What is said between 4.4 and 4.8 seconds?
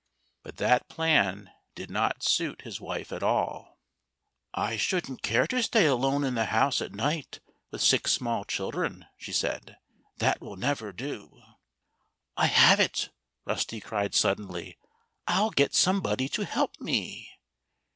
"I